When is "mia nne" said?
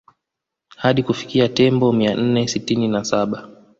1.93-2.47